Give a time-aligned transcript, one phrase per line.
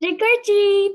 [0.00, 0.92] Trick or treat!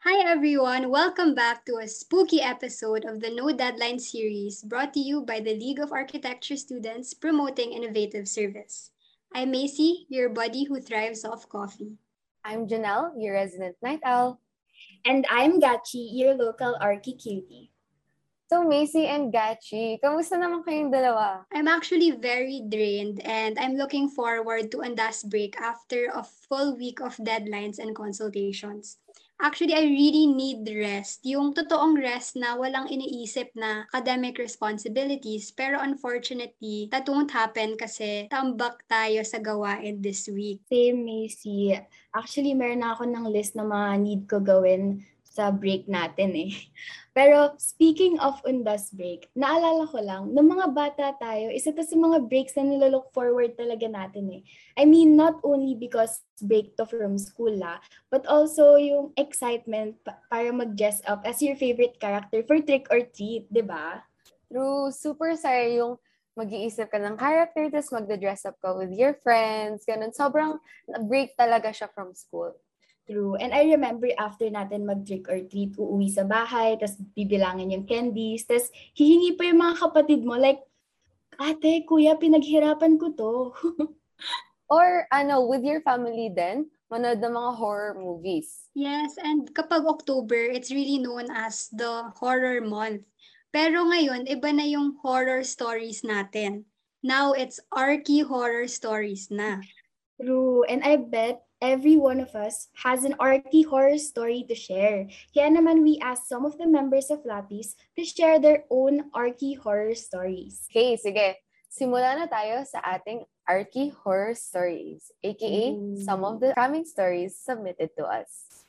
[0.00, 5.00] Hi everyone, welcome back to a spooky episode of the No Deadline series brought to
[5.00, 8.90] you by the League of Architecture students promoting innovative service.
[9.34, 11.98] I'm Macy, your buddy who thrives off coffee.
[12.42, 14.40] I'm Janelle, your resident night owl.
[15.04, 17.70] And I'm Gachi, your local Archie cutie.
[18.48, 21.44] So, Macy and Gachi, kamusta naman kayong dalawa?
[21.52, 26.96] I'm actually very drained and I'm looking forward to Andas break after a full week
[27.04, 29.04] of deadlines and consultations.
[29.36, 31.28] Actually, I really need rest.
[31.28, 35.52] Yung totoong rest na walang iniisip na academic responsibilities.
[35.52, 40.64] Pero unfortunately, that won't happen kasi tambak tayo sa gawain this week.
[40.72, 41.76] Same, Macy.
[42.16, 45.04] Actually, meron na ako ng list na mga need ko gawin
[45.38, 46.50] sa break natin eh.
[47.16, 51.94] Pero speaking of Undas break, naalala ko lang, nung mga bata tayo, isa to sa
[51.94, 54.42] mga breaks na nilolook forward talaga natin eh.
[54.74, 57.78] I mean, not only because break to from school la,
[58.10, 63.06] but also yung excitement pa- para mag-dress up as your favorite character for trick or
[63.06, 64.02] treat, di ba?
[64.50, 65.98] True, super saya yung
[66.38, 70.14] mag-iisip ka ng character, tapos magda-dress up ka with your friends, ganun.
[70.14, 70.58] Sobrang
[71.10, 72.54] break talaga siya from school.
[73.08, 73.40] True.
[73.40, 78.44] And I remember after natin mag-trick or treat, uuwi sa bahay, tapos bibilangin yung candies,
[78.44, 80.60] tapos hihingi pa yung mga kapatid mo, like,
[81.40, 83.32] ate, kuya, pinaghirapan ko to.
[84.68, 88.68] Or ano, with your family din, manood ng mga horror movies.
[88.76, 93.08] Yes, and kapag October, it's really known as the horror month.
[93.48, 96.68] Pero ngayon, iba na yung horror stories natin.
[97.00, 99.64] Now, it's Arky horror stories na.
[100.20, 100.68] True.
[100.68, 105.06] And I bet every one of us has an arty horror story to share.
[105.34, 109.54] Kaya naman we asked some of the members of Lapis to share their own arty
[109.54, 110.66] horror stories.
[110.70, 111.38] Okay, sige.
[111.68, 115.96] Simula na tayo sa ating Arky Horror Stories, aka Ooh.
[115.96, 116.04] Mm.
[116.04, 118.64] some of the coming stories submitted to us.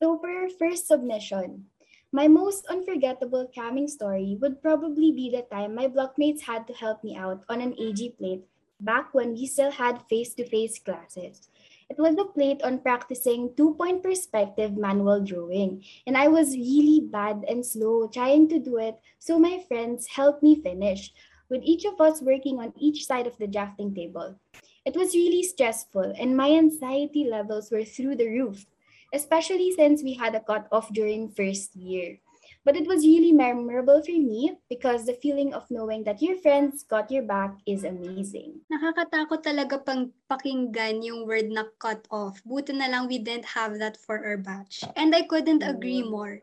[0.00, 1.68] So for our first submission,
[2.12, 7.04] my most unforgettable camming story would probably be the time my blockmates had to help
[7.04, 8.44] me out on an AG plate
[8.80, 11.48] back when we still had face-to-face classes.
[11.90, 17.44] It was a plate on practicing two-point perspective manual drawing, and I was really bad
[17.48, 21.12] and slow trying to do it, so my friends helped me finish,
[21.48, 24.38] with each of us working on each side of the drafting table.
[24.84, 28.66] It was really stressful, and my anxiety levels were through the roof
[29.12, 32.18] especially since we had a cut-off during first year.
[32.66, 36.84] But it was really memorable for me because the feeling of knowing that your friends
[36.84, 38.60] got your back is amazing.
[38.68, 42.42] Nakakatakot talaga pang pakinggan yung word na cut off.
[42.44, 44.84] Buti na lang we didn't have that for our batch.
[44.98, 46.12] And I couldn't agree Mm.
[46.12, 46.34] more.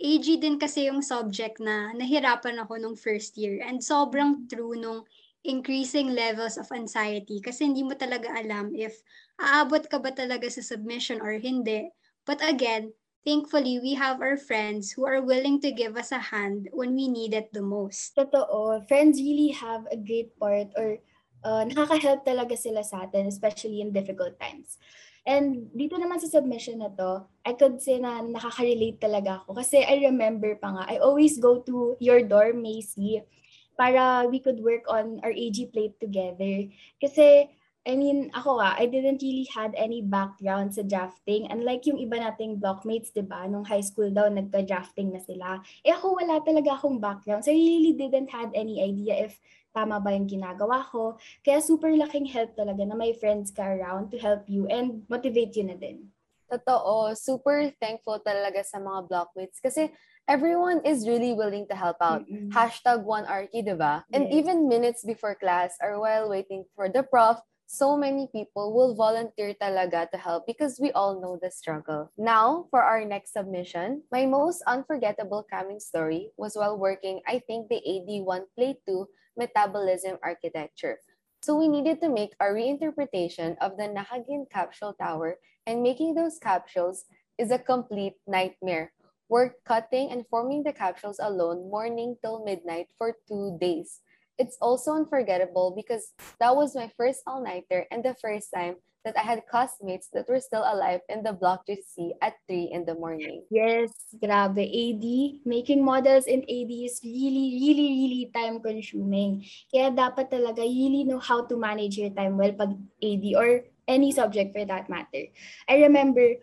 [0.00, 3.62] AG din kasi yung subject na nahirapan ako nung first year.
[3.62, 5.04] And sobrang true nung
[5.44, 9.04] increasing levels of anxiety kasi hindi mo talaga alam if
[9.36, 11.92] aabot ka ba talaga sa submission or hindi.
[12.24, 16.68] But again, thankfully, we have our friends who are willing to give us a hand
[16.72, 18.14] when we need it the most.
[18.14, 21.00] Totoo, friends really have a great part or
[21.42, 24.76] uh, nakaka-help talaga sila sa atin, especially in difficult times.
[25.24, 29.56] And dito naman sa submission na to, I could say na nakaka-relate talaga ako.
[29.56, 33.24] Kasi I remember pa nga, I always go to your dorm, Macy,
[33.72, 36.68] para we could work on our AG plate together.
[37.00, 37.48] Kasi,
[37.84, 41.52] I mean, ako nga, I didn't really had any background sa drafting.
[41.52, 43.44] Unlike yung iba nating blockmates, di ba?
[43.44, 45.60] Nung high school daw, nagka-drafting na sila.
[45.84, 47.44] Eh ako, wala talaga akong background.
[47.44, 49.36] So, I really didn't had any idea if
[49.76, 51.20] tama ba yung ginagawa ko.
[51.44, 55.52] Kaya super laking help talaga na may friends ka around to help you and motivate
[55.52, 56.08] you na din.
[56.48, 59.90] Totoo, super thankful talaga sa mga blockmates kasi
[60.30, 62.22] everyone is really willing to help out.
[62.24, 62.52] Mm-mm.
[62.54, 64.06] Hashtag one Arky, di ba?
[64.14, 64.44] And Yes.
[64.44, 69.54] even minutes before class or while waiting for the prof, so many people will volunteer
[69.56, 72.12] talaga to help because we all know the struggle.
[72.16, 77.68] Now, for our next submission, my most unforgettable coming story was while working, I think,
[77.68, 81.00] the AD1 Play 2 Metabolism Architecture.
[81.42, 85.36] So we needed to make a reinterpretation of the Nahagin Capsule Tower
[85.66, 87.04] and making those capsules
[87.38, 88.92] is a complete nightmare.
[89.28, 94.00] Work cutting and forming the capsules alone morning till midnight for two days.
[94.38, 99.22] It's also unforgettable because that was my first all-nighter and the first time that I
[99.22, 103.44] had classmates that were still alive in the block GC at 3 in the morning.
[103.52, 104.64] Yes, grabe.
[104.64, 105.04] AD,
[105.44, 109.44] making models in AD is really, really, really time consuming.
[109.68, 112.72] Kaya dapat talaga really know how to manage your time well pag
[113.04, 115.28] AD or any subject for that matter.
[115.68, 116.40] I remember,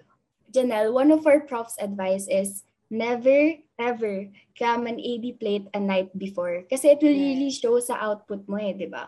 [0.53, 2.61] Janelle, one of our prof's advice is
[2.91, 6.67] never, ever cram an AD plate a night before.
[6.67, 9.07] Kasi it will really show sa output mo eh, di ba?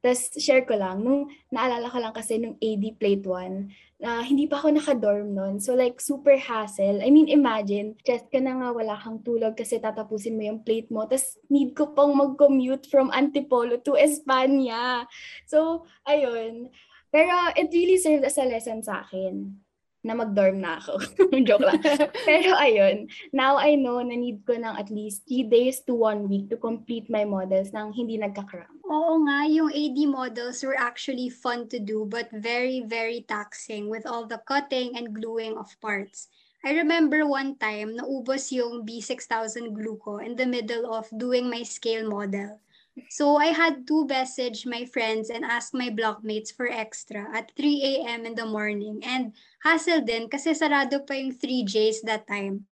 [0.00, 4.48] Tapos share ko lang, nung naalala ko lang kasi nung AD plate 1, uh, hindi
[4.48, 5.60] pa ako naka-dorm noon.
[5.60, 7.04] So like super hassle.
[7.04, 10.88] I mean, imagine, just ka na nga wala kang tulog kasi tatapusin mo yung plate
[10.88, 11.04] mo.
[11.04, 15.04] Tapos need ko pang mag-commute from Antipolo to Espanya.
[15.44, 16.72] So, ayun.
[17.12, 19.60] Pero it really served as a lesson sa akin
[20.00, 20.96] na mag-dorm na ako.
[21.48, 21.80] Joke lang.
[22.28, 26.28] Pero ayun, now I know na need ko ng at least 3 days to 1
[26.28, 28.80] week to complete my models nang hindi nagka-cramp.
[28.88, 34.08] Oo nga, yung AD models were actually fun to do but very, very taxing with
[34.08, 36.32] all the cutting and gluing of parts.
[36.60, 41.64] I remember one time, naubos yung B6000 glue ko in the middle of doing my
[41.64, 42.60] scale model.
[43.08, 48.02] So I had to message my friends and ask my blockmates for extra at 3
[48.02, 48.26] a.m.
[48.26, 49.00] in the morning.
[49.06, 52.66] And hassle din kasi sarado pa yung 3Js that time.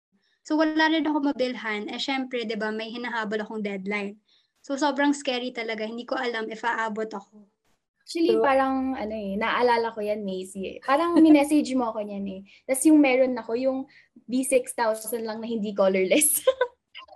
[0.46, 1.92] So wala rin ako mabilhan.
[1.92, 4.18] Eh syempre, di ba, may hinahabol akong deadline.
[4.64, 5.86] So sobrang scary talaga.
[5.86, 7.50] Hindi ko alam if aabot ako.
[8.06, 8.46] Actually, True.
[8.46, 10.78] parang, ano eh, naalala ko yan, Macy.
[10.78, 10.78] Eh.
[10.86, 12.42] Parang minessage mo ako niyan eh.
[12.62, 13.90] Tapos yung meron ako, yung
[14.30, 16.46] B6000 lang na hindi colorless.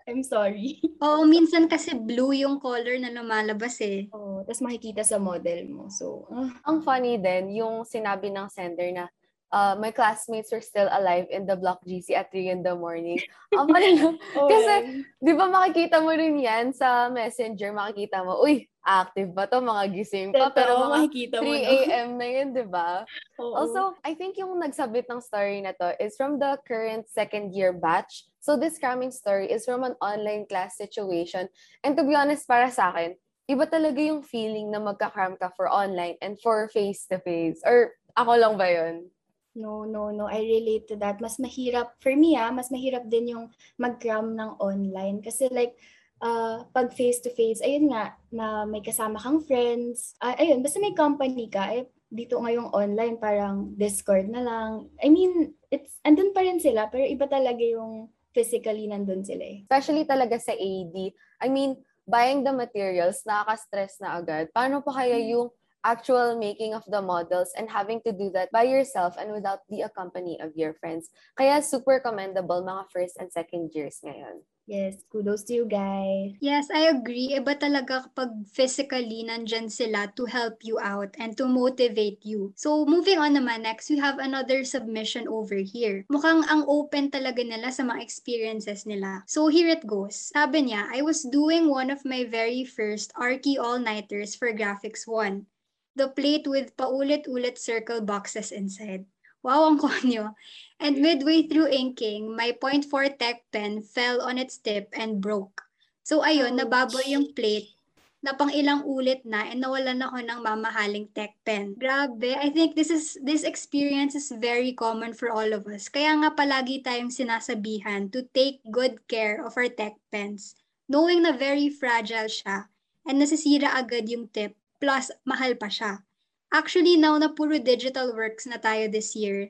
[0.10, 0.82] I'm sorry.
[1.06, 4.10] Oo, minsan kasi blue yung color na lumalabas eh.
[4.10, 5.86] Oo, tapos makikita sa model mo.
[5.94, 6.50] So, uh.
[6.66, 9.06] ang funny din, yung sinabi ng sender na
[9.54, 13.22] uh, my classmates were still alive in the block GC at 3 in the morning.
[13.54, 14.18] Um, ano,
[14.52, 19.62] kasi, di ba makikita mo rin yan sa messenger, makikita mo, uy, active ba to?
[19.62, 20.50] Mga gising pa.
[20.50, 21.06] pero mga
[21.38, 22.10] 3 a.m.
[22.18, 23.06] na yun, di ba?
[23.40, 27.72] Also, I think yung nagsabit ng story na to is from the current second year
[27.72, 28.29] batch.
[28.40, 31.52] So this cramming story is from an online class situation.
[31.84, 33.20] And to be honest, para sa akin,
[33.52, 37.60] iba talaga yung feeling na magka-cram ka for online and for face-to-face.
[37.68, 39.12] Or ako lang ba yun?
[39.60, 40.32] No, no, no.
[40.32, 41.20] I relate to that.
[41.20, 43.46] Mas mahirap, for me ah, mas mahirap din yung
[43.76, 45.20] mag-cram ng online.
[45.20, 45.76] Kasi like,
[46.24, 51.48] uh, pag face-to-face, ayun nga, na may kasama kang friends, uh, ayun, basta may company
[51.52, 54.72] ka, eh, dito ngayong online, parang Discord na lang.
[55.00, 58.10] I mean, it's, andun pa rin sila, pero iba talaga yung
[58.40, 59.68] physically nandun sila eh.
[59.68, 60.96] Especially talaga sa AD.
[61.44, 61.76] I mean,
[62.08, 64.48] buying the materials, nakaka-stress na agad.
[64.56, 65.28] Paano pa kaya mm.
[65.36, 65.48] yung
[65.84, 69.84] actual making of the models and having to do that by yourself and without the
[69.84, 71.12] accompany of your friends.
[71.36, 74.44] Kaya super commendable mga first and second years ngayon.
[74.70, 76.38] Yes, kudos to you guys.
[76.38, 77.34] Yes, I agree.
[77.34, 82.54] Iba talaga kapag physically nandyan sila to help you out and to motivate you.
[82.54, 86.06] So, moving on naman, next we have another submission over here.
[86.14, 89.26] Mukhang ang open talaga nila sa mga experiences nila.
[89.26, 90.30] So, here it goes.
[90.38, 95.50] Sabi niya, I was doing one of my very first Archie all-nighters for Graphics 1.
[95.98, 99.10] The plate with paulit-ulit circle boxes inside.
[99.40, 100.36] Wow, ang konyo.
[100.84, 105.64] And midway through inking, my 0.4 tech pen fell on its tip and broke.
[106.04, 107.72] So ayun, nababoy yung plate
[108.20, 111.72] na pang ilang ulit na and nawalan ako ng mamahaling tech pen.
[111.80, 115.88] Grabe, I think this is this experience is very common for all of us.
[115.88, 120.60] Kaya nga palagi tayong sinasabihan to take good care of our tech pens,
[120.92, 122.68] knowing na very fragile siya
[123.08, 126.04] and nasisira agad yung tip plus mahal pa siya.
[126.52, 129.50] Actually, now na puro digital works na tayo this year,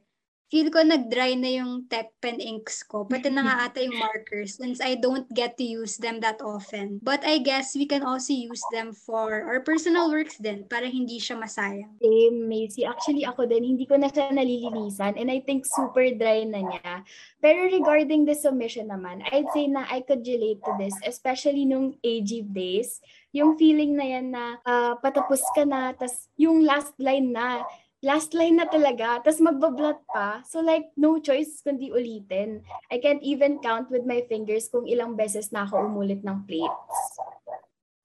[0.50, 3.06] feel ko nag-dry na yung tech pen inks ko.
[3.06, 6.98] Pati na nga ata yung markers since I don't get to use them that often.
[7.06, 11.22] But I guess we can also use them for our personal works din para hindi
[11.22, 11.94] siya masayang.
[12.02, 12.82] Same, Macy.
[12.82, 17.06] Actually, ako din, hindi ko na siya nalilinisan and I think super dry na niya.
[17.38, 21.94] Pero regarding the submission naman, I'd say na I could relate to this, especially nung
[22.02, 27.30] AG days yung feeling na yan na uh, patapos ka na, tas yung last line
[27.30, 27.62] na,
[28.00, 30.40] last line na talaga, tas magbablot pa.
[30.48, 32.64] So like, no choice kundi ulitin.
[32.88, 36.98] I can't even count with my fingers kung ilang beses na ako umulit ng plates.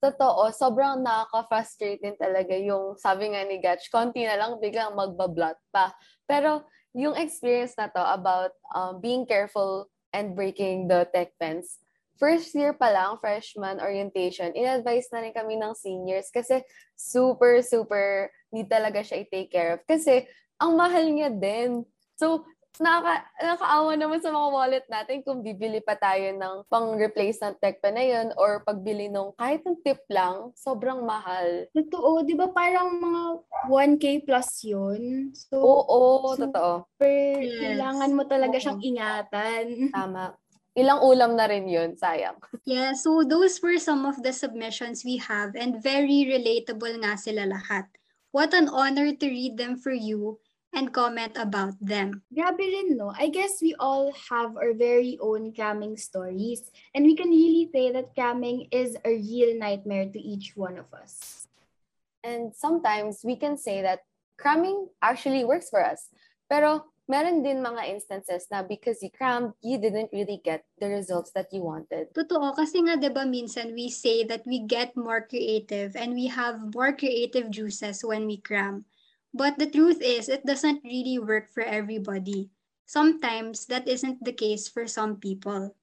[0.03, 5.57] Totoo, sobrang nakaka-frustrate din talaga yung sabi nga ni Gatch, konti na lang biglang magbablot
[5.73, 5.95] pa.
[6.29, 11.79] Pero yung experience na to about um, being careful and breaking the tech pens,
[12.15, 16.63] first year pa lang, freshman orientation, in-advise na rin kami ng seniors kasi
[16.95, 19.83] super, super need talaga siya i-take care of.
[19.83, 20.23] Kasi
[20.55, 21.83] ang mahal niya din.
[22.15, 22.47] So,
[22.79, 27.83] naka, nakaawa naman sa mga wallet natin kung bibili pa tayo ng pang-replace ng tech
[27.83, 31.67] pa na yun or pagbili nung kahit ng tip lang, sobrang mahal.
[31.75, 33.23] Totoo, di ba parang mga
[33.67, 35.31] 1K plus yun?
[35.35, 36.87] So, Oo, so, totoo.
[36.95, 37.59] Per, yes.
[37.59, 38.63] Kailangan mo talaga Oo.
[38.63, 39.65] siyang ingatan.
[39.91, 40.35] Tama
[40.75, 42.35] ilang ulam na rin yun, sayang.
[42.67, 47.47] Yeah, so those were some of the submissions we have and very relatable nga sila
[47.47, 47.87] lahat.
[48.35, 50.43] What an honor to read them for you
[50.75, 52.19] and comment about them.
[52.35, 53.15] Grabe rin, no?
[53.15, 57.95] I guess we all have our very own cramming stories and we can really say
[57.95, 61.47] that cramming is a real nightmare to each one of us.
[62.27, 64.03] And sometimes we can say that
[64.35, 66.11] cramming actually works for us
[66.49, 71.29] Pero meron din mga instances na because you crammed, you didn't really get the results
[71.37, 72.09] that you wanted.
[72.17, 76.25] Totoo, kasi nga 'di ba minsan we say that we get more creative and we
[76.25, 78.89] have more creative juices when we cram.
[79.35, 82.49] But the truth is, it doesn't really work for everybody.
[82.87, 85.75] Sometimes that isn't the case for some people.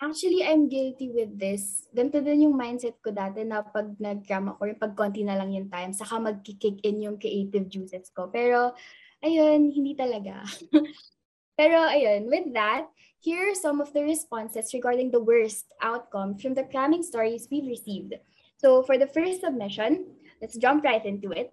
[0.00, 1.84] Actually, I'm guilty with this.
[1.92, 5.52] Ganito din yung mindset ko dati na pag nag-cram ako, yung pag konti na lang
[5.52, 8.32] yung time, saka mag-kick in yung creative juices ko.
[8.32, 8.72] Pero,
[9.24, 10.44] ayun, hindi talaga.
[11.58, 12.88] Pero, ayun, with that,
[13.20, 17.68] here are some of the responses regarding the worst outcome from the cramming stories we've
[17.68, 18.16] received.
[18.56, 20.08] So, for the first submission,
[20.40, 21.52] let's jump right into it.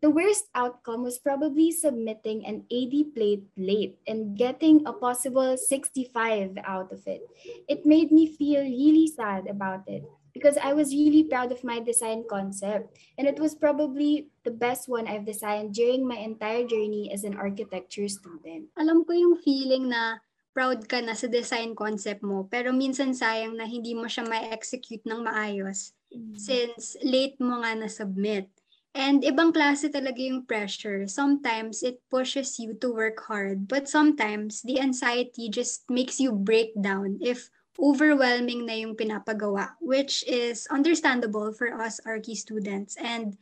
[0.00, 6.54] The worst outcome was probably submitting an AD plate late and getting a possible 65
[6.62, 7.26] out of it.
[7.66, 10.06] It made me feel really sad about it
[10.38, 14.86] because I was really proud of my design concept and it was probably the best
[14.86, 18.70] one I've designed during my entire journey as an architecture student.
[18.78, 20.22] Alam ko yung feeling na
[20.54, 25.02] proud ka na sa design concept mo pero minsan sayang na hindi mo siya ma-execute
[25.02, 26.38] ng maayos mm.
[26.38, 28.46] since late mo nga na-submit.
[28.94, 31.06] And ibang klase talaga yung pressure.
[31.06, 36.74] Sometimes it pushes you to work hard, but sometimes the anxiety just makes you break
[36.74, 42.98] down if overwhelming na yung pinapagawa, which is understandable for us Archie students.
[42.98, 43.38] And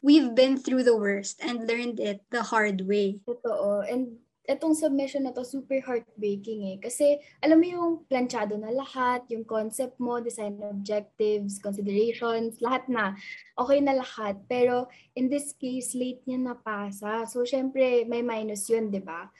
[0.00, 3.18] we've been through the worst and learned it the hard way.
[3.26, 3.84] Totoo.
[3.90, 6.76] And etong submission na to super heartbreaking eh.
[6.82, 13.14] Kasi alam mo yung planchado na lahat, yung concept mo, design objectives, considerations, lahat na.
[13.54, 14.38] Okay na lahat.
[14.50, 17.26] Pero in this case, late niya napasa.
[17.30, 19.30] So syempre may minus yun, di ba?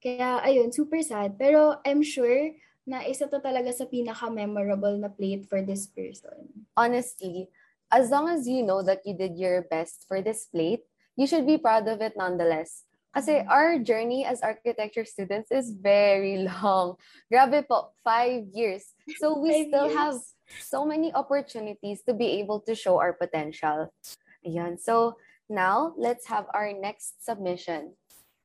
[0.00, 1.36] Kaya ayun, super sad.
[1.36, 2.52] Pero I'm sure
[2.90, 6.66] na isa to talaga sa pinaka-memorable na plate for this person.
[6.74, 7.46] Honestly,
[7.86, 10.82] as long as you know that you did your best for this plate,
[11.14, 12.82] you should be proud of it nonetheless.
[13.14, 16.98] Kasi our journey as architecture students is very long.
[17.30, 18.90] Grabe po, five years.
[19.22, 19.98] So we five still years.
[19.98, 20.16] have
[20.58, 23.94] so many opportunities to be able to show our potential.
[24.42, 24.78] Ayan.
[24.78, 25.14] So
[25.50, 27.98] now, let's have our next submission.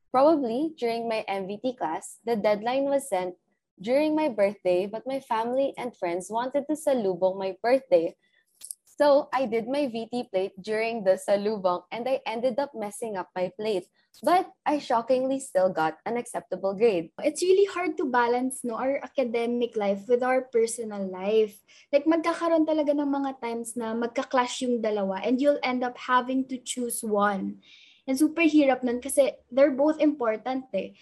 [0.09, 3.37] Probably during my MVT class, the deadline was sent
[3.79, 8.15] during my birthday, but my family and friends wanted to salubong my birthday.
[8.95, 13.27] So I did my VT plate during the salubong and I ended up messing up
[13.35, 13.91] my plate.
[14.23, 17.11] But I shockingly still got an acceptable grade.
[17.19, 21.59] It's really hard to balance no our academic life with our personal life.
[21.91, 26.47] Like magkakaroon talaga ng mga times na magka-clash yung dalawa and you'll end up having
[26.47, 27.59] to choose one.
[28.07, 30.95] And super hirap nun kasi they're both important eh.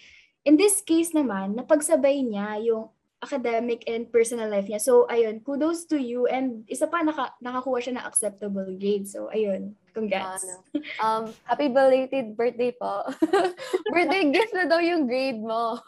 [0.44, 2.92] In this case naman, napagsabay niya yung
[3.24, 4.76] academic and personal life niya.
[4.76, 6.28] So, ayun, kudos to you.
[6.28, 9.08] And isa pa, naka, nakakuha siya ng acceptable grade.
[9.08, 10.44] So, ayun, congrats.
[10.44, 10.60] Ano,
[11.00, 13.08] um, happy belated birthday po.
[13.96, 15.80] birthday gift na daw yung grade mo.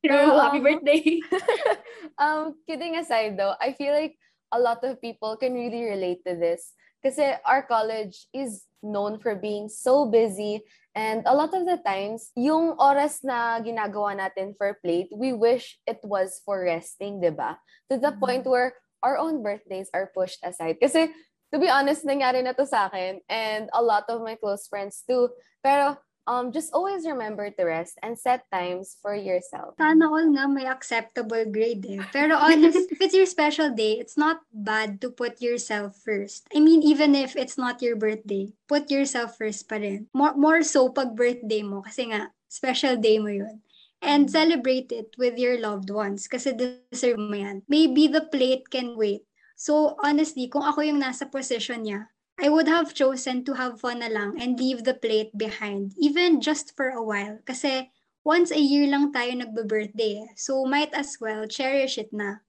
[0.00, 1.20] True, um, happy birthday.
[2.22, 4.16] um, kidding aside though, I feel like
[4.48, 6.72] a lot of people can really relate to this.
[7.04, 12.34] Kasi our college is known for being so busy And a lot of the times,
[12.34, 17.58] yung oras na ginagawa natin for plate, we wish it was for resting, di ba?
[17.90, 18.18] To the mm-hmm.
[18.18, 20.82] point where our own birthdays are pushed aside.
[20.82, 21.14] Kasi,
[21.54, 25.02] to be honest, nangyari na to sa akin and a lot of my close friends
[25.06, 25.30] too.
[25.62, 25.94] Pero
[26.30, 29.74] um, just always remember to rest and set times for yourself.
[29.74, 31.98] Sana all nga may acceptable grade eh.
[32.14, 36.46] Pero honest, if it's your special day, it's not bad to put yourself first.
[36.54, 40.06] I mean, even if it's not your birthday, put yourself first pa rin.
[40.14, 43.58] More, more so pag birthday mo kasi nga, special day mo yun.
[44.00, 47.66] And celebrate it with your loved ones kasi deserve mo yan.
[47.68, 49.28] Maybe the plate can wait.
[49.60, 52.08] So honestly, kung ako yung nasa position niya,
[52.40, 56.40] I would have chosen to have fun na lang and leave the plate behind, even
[56.40, 57.36] just for a while.
[57.44, 57.92] Kasi
[58.24, 60.24] once a year lang tayo nagbe-birthday.
[60.24, 60.32] Eh.
[60.40, 62.40] So might as well cherish it na.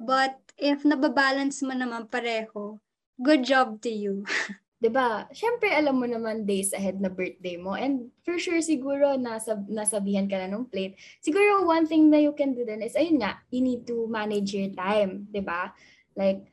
[0.00, 2.80] But if nababalance mo naman pareho,
[3.20, 4.24] good job to you.
[4.84, 5.24] 'di ba?
[5.32, 10.28] Syempre alam mo naman days ahead na birthday mo and for sure siguro nasa nasabihan
[10.28, 11.00] ka na ng plate.
[11.24, 14.52] Siguro one thing na you can do then is ayun nga, you need to manage
[14.52, 15.72] your time, 'di ba?
[16.12, 16.52] Like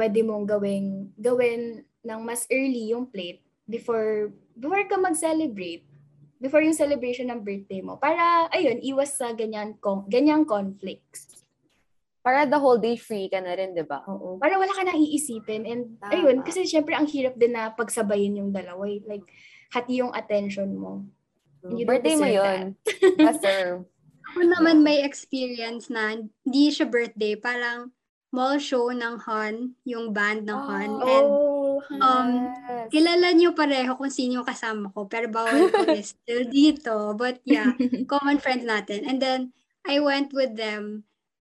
[0.00, 5.88] pwede mong gawing gawin ng mas early yung plate before before ka mag-celebrate
[6.38, 9.74] before yung celebration ng birthday mo para ayun iwas sa ganyan
[10.12, 11.44] ganyang conflicts
[12.24, 14.00] para the whole day free ka na rin, di ba?
[14.08, 14.40] Oo.
[14.40, 15.68] Para wala ka nang iisipin.
[15.68, 16.16] And Tama.
[16.16, 18.88] ayun, kasi syempre ang hirap din na pagsabayin yung dalawa.
[18.88, 19.04] Eh.
[19.04, 19.28] Like,
[19.68, 21.04] hati yung attention mo.
[21.60, 22.60] Mm, birthday mo yun.
[23.20, 23.84] Deserve.
[24.32, 27.36] Ako naman may experience na hindi siya birthday.
[27.36, 27.92] Parang
[28.32, 30.90] mall show ng Han, yung band ng Han.
[30.96, 31.04] Oh.
[31.04, 31.28] And
[32.00, 32.88] Um, Yes.
[32.92, 37.16] kilala niyo pareho kung sino yung kasama ko, pero bawal ko is still dito.
[37.16, 37.72] But yeah,
[38.08, 39.08] common friends natin.
[39.08, 39.40] And then,
[39.84, 41.04] I went with them.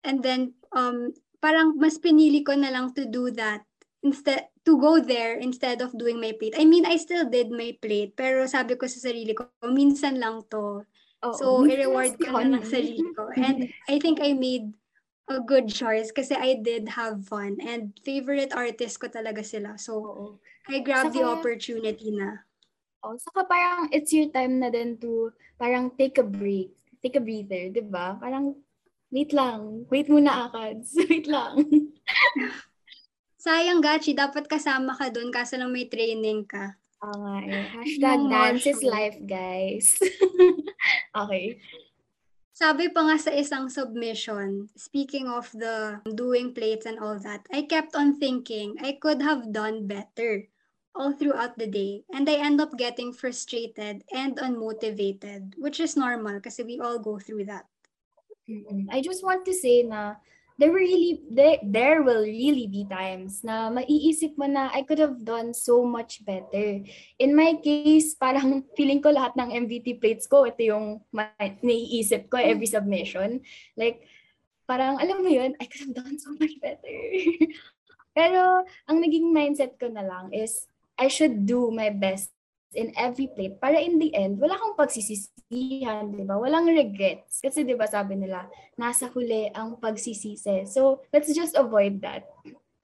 [0.02, 3.62] And then, um, parang mas pinili ko na lang to do that
[4.02, 6.54] instead to go there instead of doing my plate.
[6.58, 10.42] I mean, I still did my plate, pero sabi ko sa sarili ko, minsan lang
[10.50, 10.82] to.
[11.22, 13.30] Oo, So, i-reward ko na lang sarili ko.
[13.38, 14.74] And I think I made
[15.26, 17.58] a good choice kasi I did have fun.
[17.62, 19.74] And favorite artist ko talaga sila.
[19.78, 20.26] So, Oo.
[20.70, 22.42] I grabbed the Saka- opportunity na.
[23.06, 26.74] Oh, saka parang it's your time na din to parang take a break.
[26.98, 28.18] Take a breather, di ba?
[28.18, 28.58] Parang,
[29.14, 29.86] wait lang.
[29.86, 30.90] Wait muna, Akads.
[31.06, 31.62] Wait lang.
[33.46, 36.74] Sayang, Gachi, dapat kasama ka dun kaso lang may training ka.
[37.06, 37.62] Oo nga eh.
[37.78, 39.94] Hashtag dance is life, guys.
[41.14, 41.62] okay.
[42.56, 47.68] Sabi pa nga sa isang submission, speaking of the doing plates and all that, I
[47.68, 50.48] kept on thinking I could have done better
[50.96, 52.08] all throughout the day.
[52.16, 57.20] And I end up getting frustrated and unmotivated, which is normal kasi we all go
[57.20, 57.68] through that.
[58.48, 58.88] Mm-mm.
[58.88, 60.16] I just want to say na
[60.56, 65.20] there really there, there will really be times na maiisip mo na I could have
[65.24, 66.80] done so much better.
[67.20, 71.00] In my case, parang feeling ko lahat ng MVT plates ko, ito yung
[71.60, 73.44] naiisip ko every submission.
[73.76, 74.08] Like,
[74.64, 76.98] parang alam mo yun, I could have done so much better.
[78.16, 80.64] Pero ang naging mindset ko na lang is
[80.96, 82.35] I should do my best
[82.76, 86.36] in every plate para in the end, wala kang pagsisisihan, di ba?
[86.36, 87.40] Walang regrets.
[87.40, 90.68] Kasi di ba sabi nila, nasa huli ang pagsisisi.
[90.68, 92.28] So, let's just avoid that.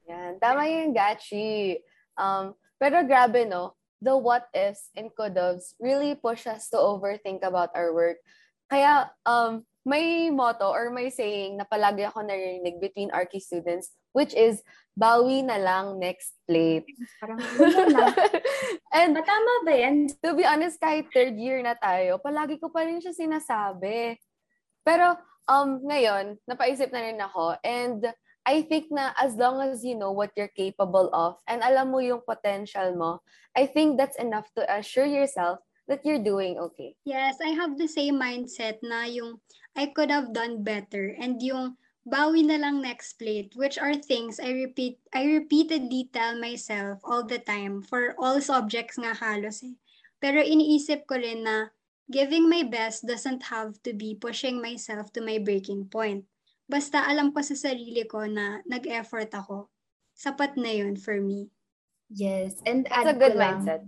[0.08, 0.40] Yan.
[0.40, 1.78] Tama yung Gachi.
[2.16, 3.76] Um, pero grabe, no?
[4.02, 8.18] The what ifs and could haves really push us to overthink about our work.
[8.66, 14.32] Kaya, um, may motto or may saying na palagi ako narinig between Archie students, which
[14.36, 16.84] is, bawi na lang next plate.
[17.16, 18.04] Parang, wala na.
[18.96, 20.12] and Matama ba yan?
[20.20, 24.20] to be honest, kahit third year na tayo, palagi ko pa rin siya sinasabi.
[24.84, 25.16] Pero,
[25.48, 27.56] um, ngayon, napaisip na rin ako.
[27.64, 31.94] And I think na as long as you know what you're capable of and alam
[31.94, 33.22] mo yung potential mo,
[33.54, 36.98] I think that's enough to assure yourself that you're doing okay.
[37.06, 39.38] Yes, I have the same mindset na yung
[39.78, 44.42] I could have done better and yung bawi na lang next plate, which are things
[44.42, 49.78] I repeat I repeatedly tell myself all the time for all subjects nga halos eh.
[50.22, 51.70] Pero iniisip ko rin na
[52.10, 56.26] giving my best doesn't have to be pushing myself to my breaking point.
[56.66, 59.70] Basta alam ko sa sarili ko na nag-effort ako.
[60.14, 61.50] Sapat na yun for me.
[62.12, 62.60] Yes.
[62.66, 63.82] And That's a add good ko lang, mindset.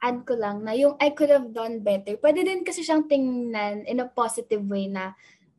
[0.00, 2.16] add ko lang na yung I could have done better.
[2.18, 5.12] Pwede din kasi siyang tingnan in a positive way na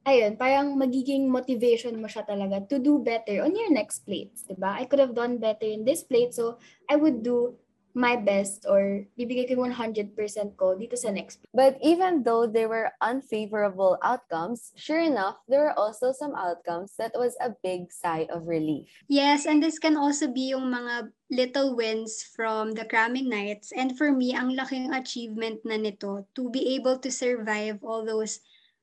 [0.06, 4.56] ayun, parang magiging motivation mo siya talaga to do better on your next plates, 'di
[4.56, 4.76] ba?
[4.76, 7.56] I could have done better in this plate, so I would do
[7.94, 10.14] my best or bibigay ko yung 100%
[10.56, 11.54] ko dito sa next plate.
[11.54, 17.12] But even though there were unfavorable outcomes, sure enough, there were also some outcomes that
[17.18, 18.88] was a big sigh of relief.
[19.10, 23.74] Yes, and this can also be yung mga little wins from the cramming nights.
[23.74, 28.40] And for me, ang laking achievement na nito to be able to survive all those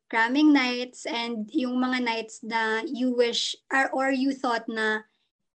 [0.09, 5.03] cramming nights and yung mga nights na you wish or, or you thought na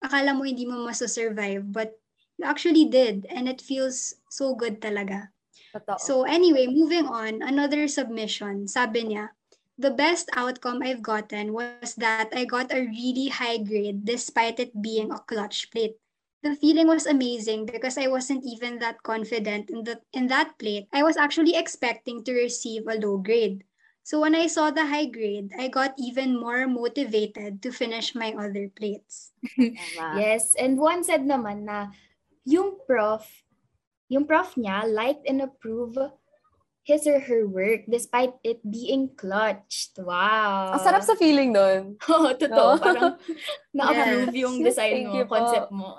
[0.01, 1.99] akala mo hindi mo masasurvive but
[2.39, 5.29] you actually did and it feels so good talaga.
[5.75, 6.01] Totoo.
[6.01, 8.71] So anyway, moving on, another submission.
[8.71, 9.35] Sabi niya,
[9.77, 14.73] the best outcome I've gotten was that I got a really high grade despite it
[14.81, 15.99] being a clutch plate.
[16.43, 20.87] The feeling was amazing because I wasn't even that confident in the in that plate.
[20.95, 23.67] I was actually expecting to receive a low grade.
[24.09, 28.33] So when I saw the high grade, I got even more motivated to finish my
[28.33, 29.37] other plates.
[30.17, 31.93] Yes, and one said naman na
[32.49, 33.29] yung prof,
[34.09, 36.01] yung prof niya liked and approved
[36.89, 40.01] his or her work despite it being clutched.
[40.01, 40.73] Wow.
[40.73, 42.01] Ang sarap sa feeling nun.
[42.09, 42.41] Oo, No?
[42.41, 42.81] totoo.
[42.81, 43.21] Parang
[43.77, 44.41] na-approve Yes.
[44.41, 45.37] yung design Thank mo, you po.
[45.69, 45.91] mo.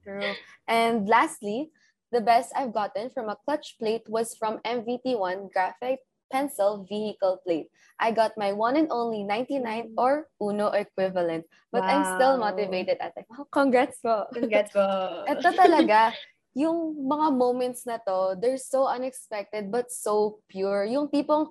[0.00, 0.32] True.
[0.64, 1.68] And lastly,
[2.08, 7.68] the best I've gotten from a clutch plate was from MVT1 graphite pencil vehicle plate.
[7.98, 11.44] I got my one and only 99 or Uno equivalent.
[11.74, 12.50] But I'm still Wow.
[12.50, 13.26] motivated at it.
[13.34, 14.30] Oh, congrats po.
[14.32, 14.82] Congrats po.
[15.34, 16.14] Ito talaga,
[16.54, 20.82] yung mga moments na to, they're so unexpected but so pure.
[20.86, 21.50] Yung tipong,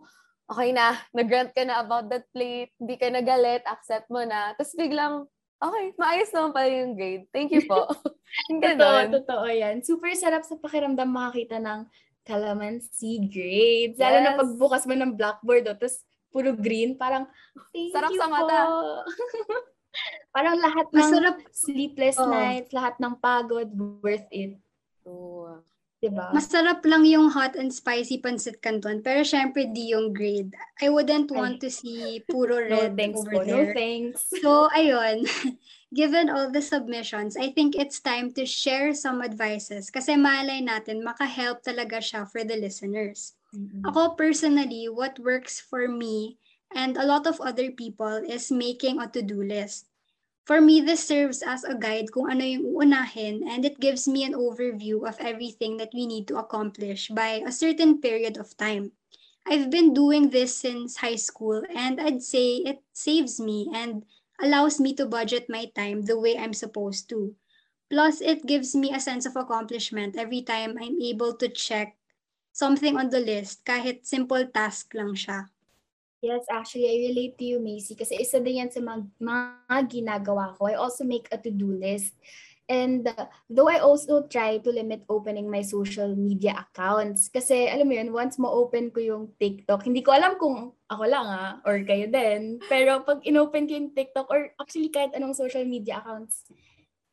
[0.50, 4.52] okay na, nag-rant ka na about that plate, di ka nagalit, accept mo na.
[4.60, 5.24] Tapos biglang,
[5.62, 7.28] okay, maayos naman pala yung grade.
[7.32, 7.88] Thank you po.
[8.50, 9.82] Totoo, totoo yan.
[9.82, 11.90] Super sarap sa pakiramdam makakita ng
[12.30, 13.98] calamansi grades.
[13.98, 14.40] Lalo na Yes.
[14.46, 17.26] pagbukas mo ng blackboard, oh, tapos puro green, parang,
[17.74, 18.58] thank Sarap you sa mata.
[20.36, 22.30] parang lahat ng Masarap sleepless Oo.
[22.30, 23.66] nights, lahat ng pagod,
[24.06, 24.62] worth it.
[25.02, 25.66] True.
[26.00, 26.32] Diba?
[26.32, 30.56] Masarap lang yung hot and spicy pancit canton, pero syempre di yung grade.
[30.80, 33.40] I wouldn't want to see puro no red thanks over po.
[33.44, 33.76] No there.
[33.76, 34.24] thanks.
[34.40, 35.28] So, ayun.
[35.90, 41.02] Given all the submissions, I think it's time to share some advices kasi malay natin
[41.02, 43.34] makahelp talaga siya for the listeners.
[43.50, 43.82] Mm-mm.
[43.90, 46.38] Ako personally, what works for me
[46.70, 49.90] and a lot of other people is making a to-do list.
[50.46, 54.26] For me, this serves as a guide kung ano yung uunahin and it gives me
[54.26, 58.94] an overview of everything that we need to accomplish by a certain period of time.
[59.46, 64.06] I've been doing this since high school and I'd say it saves me and
[64.42, 67.36] allows me to budget my time the way I'm supposed to.
[67.90, 71.98] Plus, it gives me a sense of accomplishment every time I'm able to check
[72.54, 75.50] something on the list kahit simple task lang siya.
[76.20, 80.52] Yes, actually, I relate to you, Macy, kasi isa din yan sa mga, mga ginagawa
[80.60, 80.68] ko.
[80.68, 82.12] I also make a to-do list.
[82.70, 87.90] And uh, though I also try to limit opening my social media accounts, kasi alam
[87.90, 91.82] mo yun, once mo-open ko yung TikTok, hindi ko alam kung ako lang ah, or
[91.82, 92.62] kayo din.
[92.70, 96.46] Pero pag inopen ko yung TikTok, or actually kahit anong social media accounts,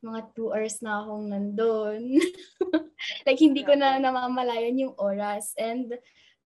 [0.04, 2.20] mga two hours na akong nandun.
[3.26, 5.56] like, hindi ko na namamalayan yung oras.
[5.56, 5.96] And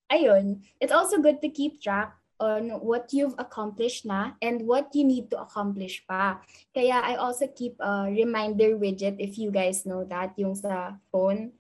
[0.07, 5.05] ayun, it's also good to keep track on what you've accomplished na and what you
[5.05, 6.41] need to accomplish pa.
[6.73, 11.53] Kaya I also keep a reminder widget if you guys know that, yung sa phone.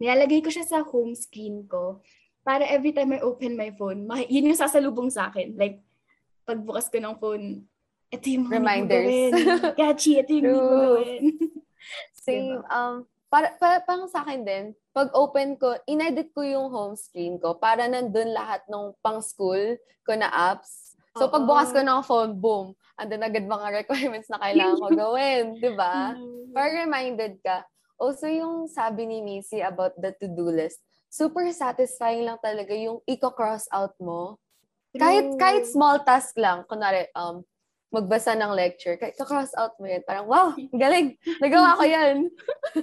[0.00, 2.00] Nilalagay ko siya sa home screen ko
[2.42, 5.54] para every time I open my phone, yun yung sasalubong sa akin.
[5.54, 5.78] Like,
[6.42, 7.68] pagbukas ko ng phone,
[8.10, 9.14] ito yung mga Reminders.
[9.78, 10.58] Gachi, ito yung True.
[10.58, 11.24] gawin.
[12.26, 12.58] Same.
[12.58, 12.66] Diba?
[12.68, 12.94] Um,
[13.32, 17.56] para, para, parang sa akin din, pag open ko, inedit ko yung home screen ko
[17.56, 20.92] para nandun lahat ng pang-school ko na apps.
[21.16, 21.32] So, Oo.
[21.32, 25.56] pag bukas ko ng phone, boom, andun agad mga requirements na kailangan ko gawin.
[25.56, 26.12] di ba?
[26.52, 27.64] Para reminded ka.
[27.96, 33.64] Also, yung sabi ni Macy about the to-do list, super satisfying lang talaga yung i-cross
[33.72, 34.36] out mo.
[34.92, 37.40] Kahit, kahit small task lang, kunwari, um,
[37.92, 42.32] magbasa ng lecture, kahit cross out mo yan, parang, wow, galing, nagawa ko yan.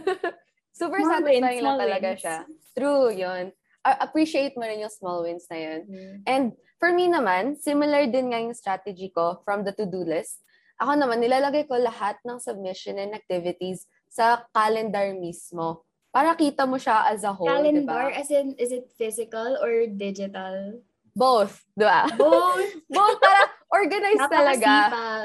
[0.79, 2.21] Super Small satisfying wins, lang talaga wins.
[2.21, 2.37] siya.
[2.77, 3.43] True, yun.
[3.83, 5.81] A- appreciate mo rin yung small wins na yun.
[5.89, 6.15] Mm.
[6.23, 6.45] And
[6.77, 10.39] for me naman, similar din nga yung strategy ko from the to-do list.
[10.79, 15.83] Ako naman, nilalagay ko lahat ng submission and activities sa calendar mismo.
[16.09, 18.15] Para kita mo siya as a whole, Calendar, ba?
[18.15, 20.79] as in, is it physical or digital?
[21.13, 22.07] Both, di ba?
[22.15, 22.79] Both!
[22.95, 24.71] Both, para organized talaga.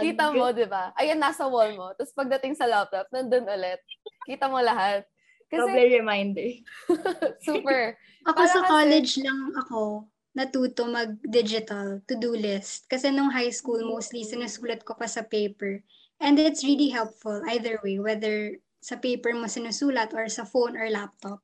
[0.01, 0.93] Kita mo, di ba?
[1.01, 1.93] Ayan, nasa wall mo.
[1.97, 3.81] Tapos pagdating sa laptop, nandun ulit.
[4.29, 5.09] Kita mo lahat.
[5.49, 6.61] Kasi, reminder.
[7.47, 7.97] super.
[8.25, 12.91] Ako Para sa kasi- college lang ako natuto mag-digital to-do list.
[12.91, 15.79] Kasi nung high school, mostly sinusulat ko pa sa paper.
[16.19, 20.91] And it's really helpful either way, whether sa paper mo sinusulat or sa phone or
[20.91, 21.39] laptop.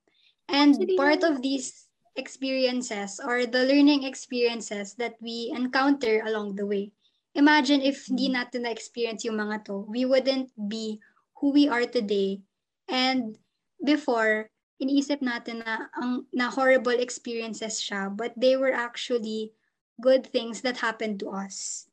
[0.50, 6.92] And part of these experiences or the learning experiences that we encounter along the way.
[7.34, 10.98] Imagine if hindi natin na-experience yung mga to, we wouldn't be
[11.38, 12.42] who we are today.
[12.90, 13.38] And
[13.78, 14.50] before,
[14.82, 19.54] iniisip natin na ang na horrible experiences siya, but they were actually
[20.00, 21.86] good things that happened to us.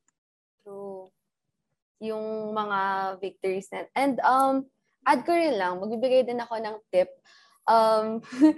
[0.64, 1.12] True.
[2.02, 2.80] Yung mga
[3.22, 3.86] victories na.
[3.94, 4.66] And um,
[5.06, 7.12] add ko rin lang, magbibigay din ako ng tip.
[7.68, 8.24] Um,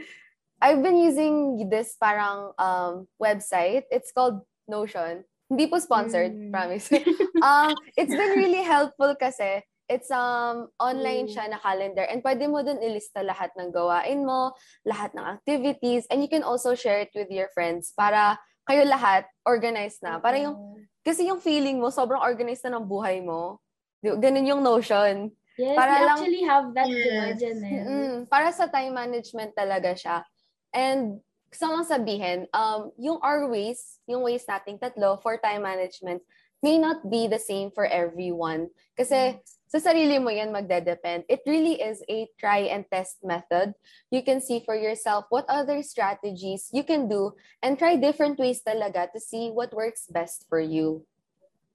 [0.62, 3.88] I've been using this parang um, website.
[3.92, 5.24] It's called Notion.
[5.50, 6.52] Hindi po sponsored, Mm.
[6.52, 6.92] promise.
[7.42, 11.34] um, it's been really helpful kasi it's um online Mm.
[11.34, 14.54] siya na calendar and pwede mo dun ilista lahat ng gawain mo,
[14.86, 18.38] lahat ng activities, and you can also share it with your friends para
[18.70, 20.22] kayo lahat organized na.
[20.22, 20.54] Para yung
[21.02, 23.58] kasi yung feeling mo, sobrang organized na ng buhay mo.
[24.06, 25.34] Ganun yung notion.
[25.58, 27.02] Yes, para we lang- actually have that Yes.
[27.02, 27.84] diba, Janelle?
[27.84, 30.22] Mm, para sa time management talaga siya.
[30.74, 35.66] And gusto ko lang sabihin, um, yung our ways, yung ways nating tatlo for time
[35.66, 36.22] management
[36.62, 38.68] may not be the same for everyone.
[38.98, 41.24] Kasi sa sarili mo yan magde-depend.
[41.32, 43.74] It really is a try and test method.
[44.12, 48.60] You can see for yourself what other strategies you can do and try different ways
[48.60, 51.08] talaga to see what works best for you.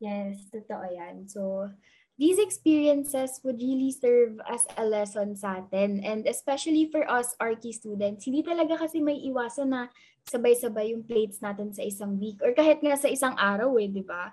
[0.02, 1.24] Yes, totoo yan.
[1.30, 1.70] So,
[2.14, 5.98] these experiences would really serve as a lesson sa atin.
[6.06, 9.90] And especially for us Archie students, hindi talaga kasi may iwasan na
[10.30, 14.00] sabay-sabay yung plates natin sa isang week or kahit nga sa isang araw eh, di
[14.06, 14.30] ba?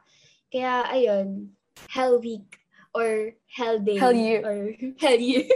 [0.54, 1.52] Kaya ayun,
[1.90, 2.62] hell week
[2.94, 4.40] or hell day Hell year.
[4.46, 4.58] or
[5.02, 5.48] hell year.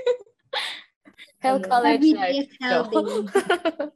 [1.40, 1.70] Hell Ayun.
[1.70, 2.42] college Every day life.
[2.42, 3.92] is hell day.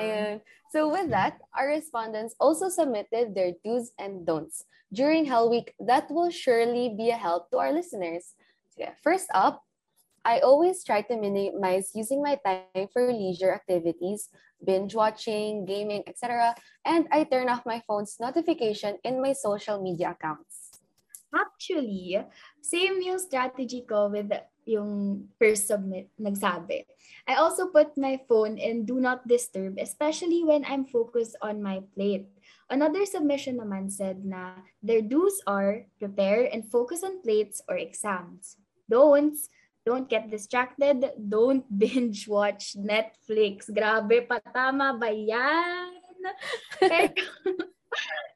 [0.00, 0.40] Ayun.
[0.72, 6.10] So with that, our respondents also submitted their do's and don'ts during Hell Week that
[6.10, 8.34] will surely be a help to our listeners.
[8.74, 9.62] So yeah, first up,
[10.26, 14.28] I always try to minimize using my time for leisure activities,
[14.58, 16.54] binge watching, gaming, etc.
[16.84, 20.82] And I turn off my phone's notification in my social media accounts.
[21.30, 22.18] Actually,
[22.58, 24.34] same yung strategy ko with
[24.66, 26.84] yung first submit nagsabi.
[27.24, 31.86] I also put my phone in do not disturb, especially when I'm focused on my
[31.94, 32.26] plate.
[32.66, 38.58] Another submission naman said na their do's are prepare and focus on plates or exams.
[38.90, 39.46] Don'ts,
[39.86, 43.70] don't get distracted, don't binge watch Netflix.
[43.70, 45.94] Grabe, patama ba yan?
[46.82, 47.22] pero,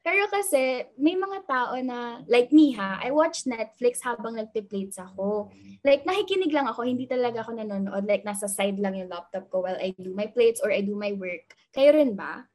[0.05, 5.53] pero kasi, may mga tao na, like me ha, I watch Netflix habang nagpe-plates ako.
[5.85, 8.09] Like, nakikinig lang ako, hindi talaga ako nanonood.
[8.09, 10.97] Like, nasa side lang yung laptop ko while I do my plates or I do
[10.97, 11.53] my work.
[11.75, 12.47] Kayo rin ba?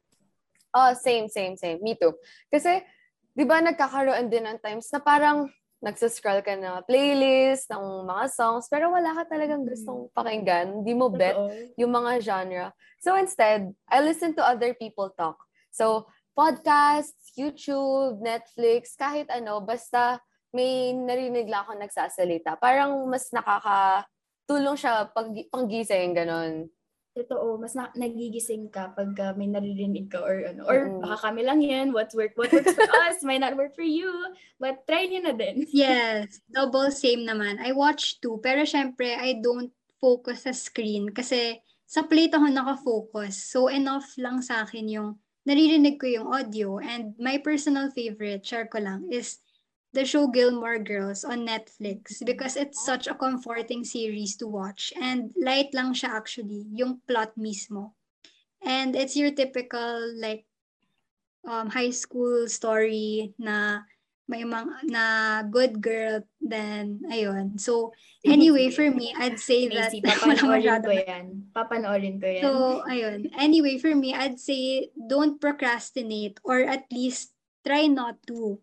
[0.75, 1.79] Oh, same, same, same.
[1.79, 2.13] Me too.
[2.51, 2.83] Kasi,
[3.31, 8.65] di ba nagkakaroon din ng times na parang nagsascroll ka na playlist ng mga songs,
[8.65, 9.69] pero wala ka talagang mm.
[9.69, 10.81] gustong pakinggan.
[10.81, 11.37] Hindi mo bet
[11.77, 12.65] yung mga genre.
[12.97, 15.37] So instead, I listen to other people talk.
[15.69, 20.21] So, podcasts, YouTube, Netflix, kahit ano, basta
[20.53, 22.61] may narinig lang ako nagsasalita.
[22.61, 26.69] Parang mas nakakatulong siya pag panggising, ganon.
[27.17, 30.69] Totoo, mas na, nagigising ka pag uh, may naririnig ka or ano.
[30.69, 31.01] Or mm-hmm.
[31.01, 34.13] baka kami lang yan, what work, what works for us might not work for you.
[34.61, 35.65] But try niyo na din.
[35.73, 37.57] Yes, double same naman.
[37.57, 41.57] I watch too, pero syempre, I don't focus sa screen kasi
[41.89, 43.49] sa plate ako nakafocus.
[43.49, 45.09] So enough lang sa akin yung
[45.47, 46.77] naririnig ko yung audio.
[46.83, 49.39] And my personal favorite, share ko lang, is
[49.95, 55.31] the show Gilmore Girls on Netflix because it's such a comforting series to watch and
[55.39, 57.95] light lang siya actually, yung plot mismo.
[58.59, 60.43] And it's your typical like
[61.47, 63.87] um, high school story na
[64.27, 65.05] may mga na
[65.47, 67.59] good girl then ayun.
[67.59, 67.95] So
[68.27, 71.25] anyway for me I'd say that papanoorin ko yan.
[71.55, 72.43] Papanoorin ko yan.
[72.43, 72.51] So
[72.85, 73.31] ayun.
[73.39, 77.31] Anyway for me I'd say don't procrastinate or at least
[77.63, 78.59] try not to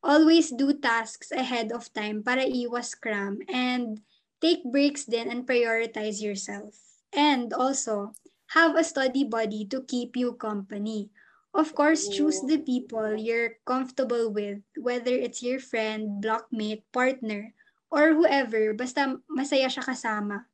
[0.00, 4.00] Always do tasks ahead of time para iwas cram and
[4.40, 6.72] take breaks then and prioritize yourself.
[7.12, 8.16] And also,
[8.56, 11.12] have a study buddy to keep you company.
[11.50, 17.52] Of course, choose the people you're comfortable with, whether it's your friend, blockmate, partner,
[17.90, 20.46] or whoever, basta masaya siya kasama.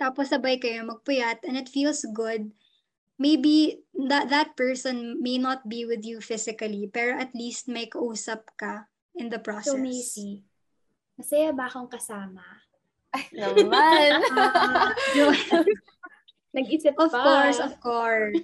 [0.00, 2.48] Tapos sabay kayo magpuyat and it feels good
[3.18, 8.44] maybe that that person may not be with you physically, pero at least may kausap
[8.56, 9.72] ka in the process.
[9.72, 10.44] So, Macy,
[11.16, 12.44] masaya ba akong kasama?
[13.12, 14.10] Ay, naman!
[14.20, 14.92] uh,
[16.56, 17.04] Nag-isip pa.
[17.04, 18.36] Of course, of course.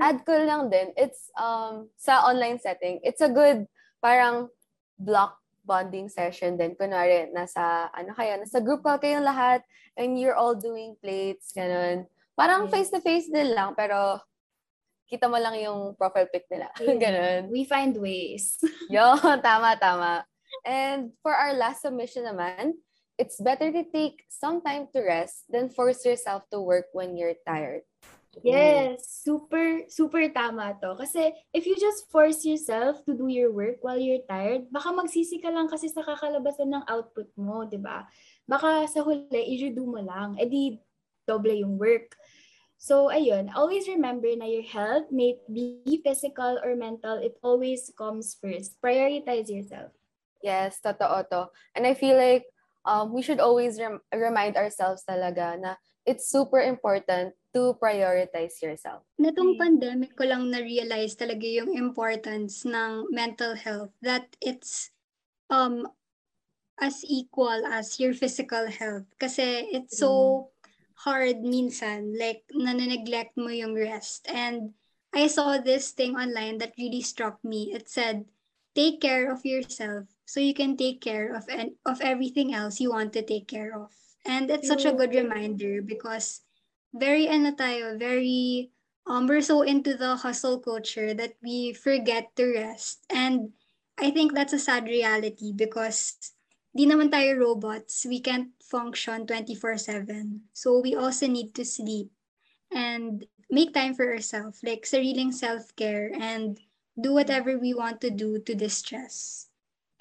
[0.00, 3.68] Add ko lang din, it's um sa online setting, it's a good
[4.00, 4.48] parang
[4.96, 6.74] block bonding session din.
[6.74, 9.62] Kunwari, nasa, ano kayo, nasa group call kayong lahat
[9.94, 12.06] and you're all doing plates, ganun.
[12.34, 12.72] Parang yes.
[12.72, 14.18] face-to-face din lang, pero
[15.06, 16.72] kita mo lang yung profile pic nila.
[16.80, 16.98] Yeah.
[16.98, 17.40] Ganun.
[17.52, 18.58] We find ways.
[18.94, 20.24] Yo, tama, tama.
[20.66, 22.80] And for our last submission naman,
[23.20, 27.36] it's better to take some time to rest than force yourself to work when you're
[27.44, 27.84] tired.
[28.40, 30.96] Yes, super, super tama to.
[30.96, 35.36] Kasi if you just force yourself to do your work while you're tired, baka magsisi
[35.36, 38.08] ka lang kasi sa kakalabasan ng output mo, di ba?
[38.48, 40.40] Baka sa huli, i-redo mo lang.
[40.40, 40.80] E di,
[41.28, 42.16] doble yung work.
[42.80, 48.34] So, ayun, always remember na your health, may be physical or mental, it always comes
[48.34, 48.80] first.
[48.82, 49.94] Prioritize yourself.
[50.42, 51.52] Yes, totoo to.
[51.78, 52.50] And I feel like
[52.82, 59.04] um, we should always rem- remind ourselves talaga na it's super important to prioritize yourself.
[59.20, 64.90] Natong pandemic ko lang na-realize talaga yung importance ng mental health, that it's
[65.52, 65.84] um
[66.80, 69.06] as equal as your physical health.
[69.20, 70.48] Kasi it's so
[71.04, 74.26] hard minsan, like nananeglect mo yung rest.
[74.26, 74.72] And
[75.12, 77.70] I saw this thing online that really struck me.
[77.76, 78.24] It said,
[78.74, 82.90] take care of yourself so you can take care of en- of everything else you
[82.90, 83.92] want to take care of.
[84.24, 86.40] And it's such a good reminder because
[86.94, 88.70] very ano tayo, very
[89.08, 93.04] um we're so into the hustle culture that we forget to rest.
[93.10, 93.52] And
[93.98, 96.16] I think that's a sad reality because
[96.72, 98.04] di naman tayo robots.
[98.08, 100.48] We can't function 24-7.
[100.52, 102.08] So we also need to sleep
[102.72, 106.56] and make time for ourselves, like sariling self-care and
[106.96, 109.48] do whatever we want to do to distress.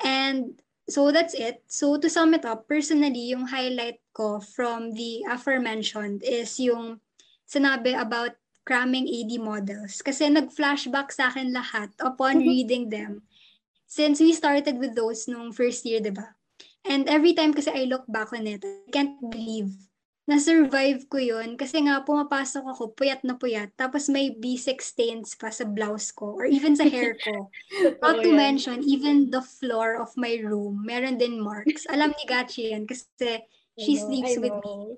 [0.03, 1.63] And so that's it.
[1.71, 6.99] So to sum it up, personally, yung highlight ko from the aforementioned is yung
[7.47, 8.35] sinabi about
[8.67, 10.03] cramming AD models.
[10.03, 13.23] Kasi nag-flashback sa akin lahat upon reading them.
[13.87, 16.35] Since we started with those nung first year, di ba?
[16.83, 19.71] And every time kasi I look back on it, I can't believe
[20.31, 25.51] na-survive ko yun kasi nga pumapasok ako puyat na puyat tapos may B6 stains pa
[25.51, 27.51] sa blouse ko or even sa hair ko.
[28.03, 28.39] Not to yan.
[28.39, 31.83] mention, even the floor of my room, meron din marks.
[31.91, 33.43] Alam ni Gachi yan kasi
[33.75, 34.95] she know, sleeps with me.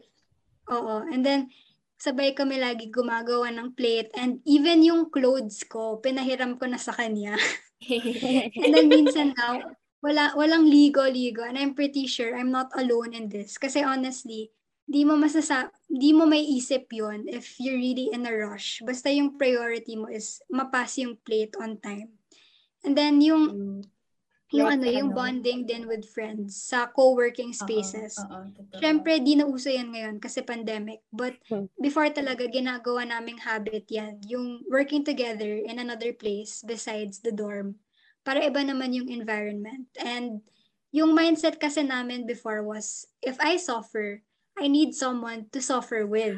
[0.70, 1.02] Oo.
[1.10, 1.50] And then,
[1.98, 6.94] sabay kami lagi gumagawa ng plate and even yung clothes ko, pinahiram ko na sa
[6.94, 7.34] kanya.
[8.64, 9.66] and then minsan nga,
[10.04, 13.58] wala, walang ligo-ligo and I'm pretty sure I'm not alone in this.
[13.58, 14.52] Kasi honestly,
[14.84, 18.84] di mo masasa di mo may isip yon if you're really in a rush.
[18.84, 22.20] Basta yung priority mo is mapass yung plate on time.
[22.84, 23.82] And then yung Mm.
[24.54, 25.18] yung Like, ano, yung ano?
[25.18, 28.22] bonding din with friends sa co-working spaces.
[28.22, 28.54] Totoo.
[28.78, 31.02] Siyempre, di na uso yan ngayon kasi pandemic.
[31.10, 31.66] But Hmm.
[31.82, 34.22] before talaga, ginagawa naming habit yan.
[34.30, 37.82] Yung working together in another place besides the dorm.
[38.22, 39.90] Para iba naman yung environment.
[39.98, 40.46] And
[40.94, 44.22] yung mindset kasi namin before was, if I suffer,
[44.60, 46.38] I need someone to suffer with.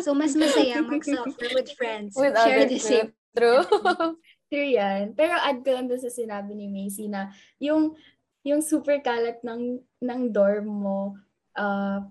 [0.00, 2.14] So, mas masaya mag-suffer with friends.
[2.14, 3.12] With Share the same.
[3.34, 3.64] True.
[4.52, 5.14] True yan.
[5.16, 7.96] Pero add ko lang dun sa sinabi ni Macy na yung
[8.44, 11.16] yung super kalat ng ng dorm mo
[11.56, 12.04] uh,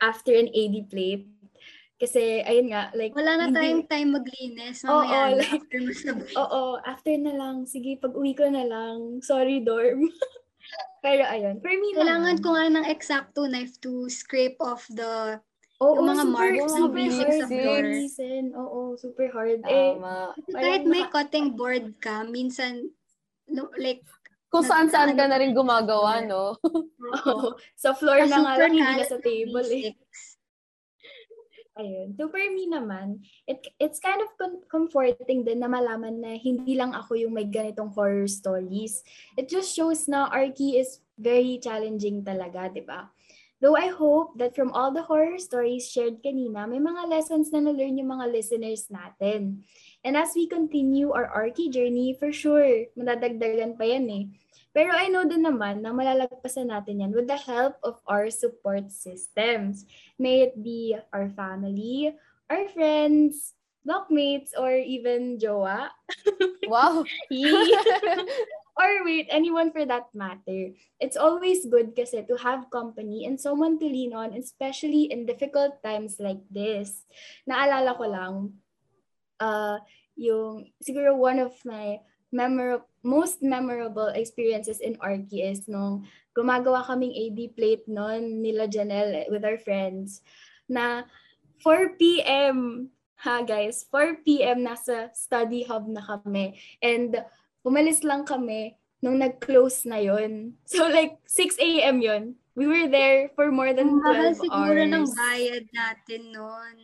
[0.00, 1.28] after an AD plate.
[1.96, 4.84] Kasi, ayun nga, like, Wala na hindi- tayong time maglinis.
[4.84, 6.32] Oo, Mamaya na like- after masabay.
[6.44, 7.56] Oo, after na lang.
[7.64, 9.24] Sige, pag uwi ko na lang.
[9.24, 10.04] Sorry, dorm.
[11.00, 15.38] Pero ayun, for me Kailangan ko nga ng exacto knife to scrape off the
[15.78, 17.84] oo, yung mga super, marks ng hard sa floor.
[18.58, 19.60] Oo, super hard.
[19.62, 20.34] Eh, Tama.
[20.50, 22.90] kahit Parang may naka- cutting board ka, minsan
[23.46, 24.02] no, like
[24.46, 26.54] Kung saan-saan ka na rin gumagawa, no?
[27.28, 29.92] oo, sa floor na nga lang, hindi na sa table eh.
[31.76, 32.16] Ayun.
[32.16, 36.72] So for me naman, it, it's kind of com- comforting din na malaman na hindi
[36.72, 39.04] lang ako yung may ganitong horror stories.
[39.36, 43.12] It just shows na Arky is very challenging talaga, di ba?
[43.60, 47.64] Though I hope that from all the horror stories shared kanina, may mga lessons na
[47.64, 49.64] na-learn yung mga listeners natin.
[50.04, 54.24] And as we continue our Arky journey, for sure, madadagdagan pa yan eh.
[54.76, 58.92] Pero I know din naman na malalagpasan natin yan with the help of our support
[58.92, 59.88] systems.
[60.20, 62.12] May it be our family,
[62.52, 63.56] our friends,
[63.88, 65.88] blockmates, or even jowa.
[66.68, 67.06] Wow.
[68.76, 70.74] or wait, anyone for that matter.
[70.98, 75.78] It's always good kasi to have company and someone to lean on, especially in difficult
[75.86, 77.06] times like this.
[77.46, 78.34] Naalala ko lang,
[79.38, 79.78] uh,
[80.18, 82.02] yung, siguro one of my
[82.34, 86.02] memor- most memorable experiences in Arky is nung
[86.34, 90.26] gumagawa kaming AD plate noon nila Janelle with our friends
[90.66, 91.06] na
[91.62, 92.90] 4 p.m.
[93.22, 94.66] Ha guys, 4 p.m.
[94.66, 96.58] nasa study hub na kami.
[96.82, 97.16] And
[97.64, 100.58] umalis lang kami nung nag-close na yon.
[100.68, 102.02] So like 6 a.m.
[102.02, 102.34] yon.
[102.58, 104.92] We were there for more than 12 Mahal siguro hours.
[104.92, 106.76] ng bayad natin noon.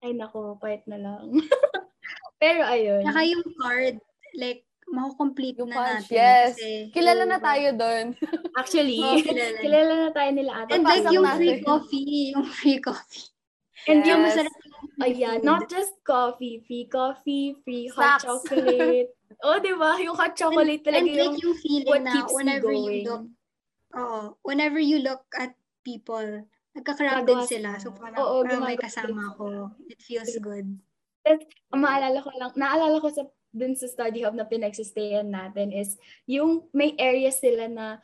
[0.00, 1.28] Ay nako, quiet na lang.
[2.42, 3.04] Pero ayun.
[3.04, 3.96] Saka yung card,
[4.32, 6.12] like, makukomplete Yung na natin.
[6.12, 6.58] yes.
[6.58, 8.04] Kasi, Kilala na tayo doon.
[8.60, 9.58] Actually, Oo, kilala.
[9.58, 10.70] kilala na tayo nila ate.
[10.74, 11.38] and like yung natin.
[11.38, 13.26] free coffee, yung free coffee.
[13.88, 14.26] And yung Yes.
[14.36, 18.24] masarap yung free Ayan, not just coffee, free coffee, free hot Snacks.
[18.26, 19.08] chocolate.
[19.46, 19.96] oh, di ba?
[19.96, 23.24] Yung hot chocolate and, talaga and yung like yung feeling what na whenever you look,
[23.96, 26.44] oo, whenever you look at people,
[26.76, 27.80] nagka-crowded sila.
[27.80, 29.72] So parang, Oo, parang may kasama ako.
[29.88, 30.66] It feels good.
[31.70, 35.98] Ang maalala ko lang, naalala ko sa dun sa study hub na pinagsistayan natin is
[36.26, 37.98] yung may area sila na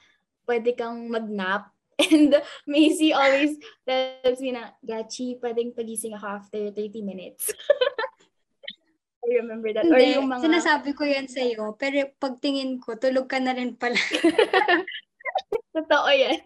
[0.47, 1.71] pwede kang mag-nap.
[2.03, 2.37] And
[2.69, 3.57] Macy always
[3.89, 7.49] tells me na, Gachi, pwedeng pagising ako after 30 minutes.
[9.27, 9.89] I remember that.
[9.91, 10.45] Or Hindi, yung mga...
[10.45, 13.99] sinasabi ko yan sa'yo, pero pagtingin ko, tulog ka na rin pala.
[15.77, 16.39] Totoo yan.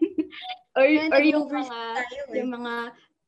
[0.73, 2.35] or, Kaya or yung mga, tayo eh.
[2.41, 2.73] yung mga,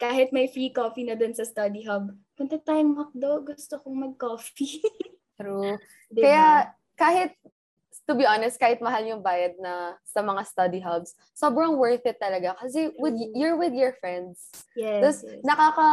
[0.01, 4.81] kahit may free coffee na dun sa study hub, punta tayong McDo, gusto kong mag-coffee.
[5.39, 5.78] True.
[6.12, 6.24] Diba?
[6.24, 6.46] Kaya
[6.98, 7.32] kahit,
[8.06, 12.19] to be honest, kahit mahal yung bayad na sa mga study hubs, sobrang worth it
[12.19, 12.54] talaga.
[12.60, 13.34] Kasi with, True.
[13.34, 14.52] you're with your friends.
[14.76, 15.41] yes, Tapos, yes.
[15.41, 15.88] nakaka,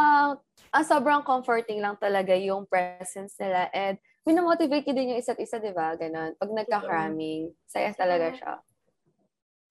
[0.71, 3.67] ah, sobrang comforting lang talaga yung presence nila.
[3.73, 3.95] And,
[4.27, 5.97] minamotivate nyo din yung isa't isa, di ba?
[5.97, 6.37] Ganon.
[6.37, 8.53] Pag nagka-cramming, saya talaga siya.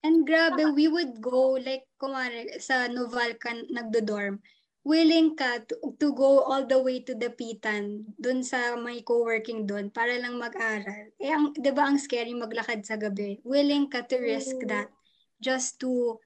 [0.01, 4.41] And grabe, we would go, like, kumari, sa Noval ka nagdo-dorm,
[4.81, 9.69] willing ka to, to go all the way to the Pitan, dun sa may co-working
[9.69, 11.13] dun, para lang mag-aral.
[11.21, 13.37] Eh, ang, di ba ang scary maglakad sa gabi?
[13.45, 14.69] Willing ka to risk Oo.
[14.69, 14.89] that
[15.37, 16.17] just to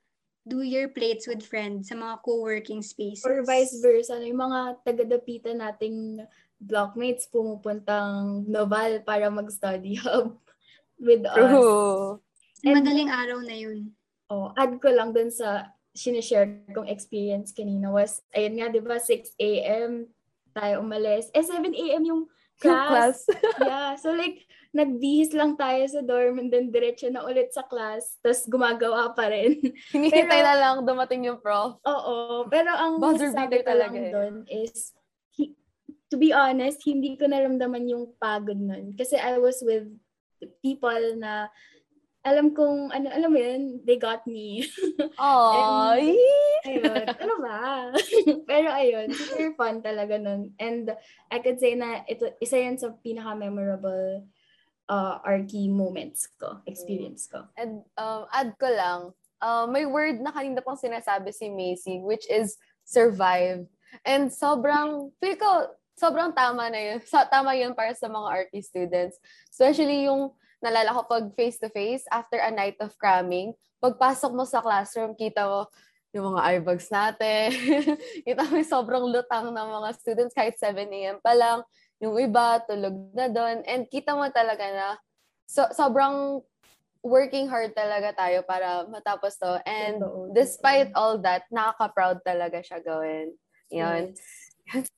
[0.45, 3.27] do your plates with friends sa mga co-working spaces.
[3.27, 6.23] Or vice versa, ano, yung mga taga-dapitan nating
[6.61, 10.39] blockmates pumupuntang Noval para mag-study hub
[10.95, 11.35] with us.
[11.35, 12.23] True.
[12.63, 13.91] Madaling araw na yun.
[14.31, 18.99] Oh, add ko lang dun sa sinishare kong experience kanina was, ayun nga, di ba,
[18.99, 20.11] 6 a.m.
[20.51, 21.31] tayo umalis.
[21.31, 22.03] Eh, 7 a.m.
[22.03, 22.21] yung
[22.59, 23.23] class.
[23.63, 24.43] yeah, so like,
[24.75, 29.31] nagbihis lang tayo sa dorm and then diretso na ulit sa class, tapos gumagawa pa
[29.31, 29.55] rin.
[29.95, 31.79] Hinihintay na lang dumating yung prof.
[31.87, 34.11] Oo, pero ang Buzzer beater ko lang talaga eh.
[34.11, 34.91] doon is,
[35.31, 35.55] he-
[36.11, 38.91] to be honest, hindi ko naramdaman yung pagod nun.
[38.99, 39.87] Kasi I was with
[40.59, 41.47] people na
[42.25, 44.65] alam kong, ano, alam mo yun, they got me.
[45.21, 46.17] Ay!
[46.67, 47.93] ayun, ano ba?
[48.49, 50.49] Pero ayun, super fun talaga nun.
[50.57, 50.89] And
[51.29, 54.25] I could say na ito, isa yan sa pinaka-memorable
[54.89, 57.45] uh, Arky moments ko, experience ko.
[57.53, 59.13] And um, add ko lang,
[59.45, 62.57] uh, may word na kanina pang sinasabi si Macy, which is
[62.89, 63.69] survive.
[64.01, 66.99] And sobrang, feel ko, sobrang tama na yun.
[67.11, 69.15] Sa, tama yun para sa mga RT students.
[69.53, 70.33] Especially yung,
[70.65, 75.69] nalala ko pag face-to-face, after a night of cramming, pagpasok mo sa classroom, kita mo
[76.15, 77.51] yung mga eye bags natin.
[78.27, 81.19] kita mo yung sobrang lutang ng mga students kahit 7 a.m.
[81.21, 81.61] pa lang.
[81.99, 83.61] Yung iba, tulog na doon.
[83.67, 84.87] And kita mo talaga na
[85.45, 86.41] so, sobrang
[87.05, 89.61] working hard talaga tayo para matapos to.
[89.67, 90.01] And
[90.33, 93.37] despite all that, nakaka-proud talaga siya gawin.
[93.69, 94.15] Yun.
[94.15, 94.44] Yes.